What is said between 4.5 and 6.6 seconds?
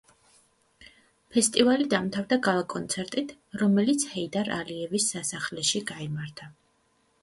ალიევის სასახლეში გაიმართა.